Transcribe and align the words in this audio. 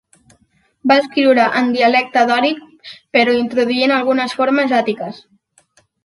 Va 0.91 0.95
escriure 1.01 1.43
en 1.59 1.67
dialecte 1.75 2.23
dòric, 2.31 2.63
però 3.17 3.35
introduint 3.41 3.93
algunes 3.97 4.33
formes 4.39 4.73
àtiques. 4.79 5.21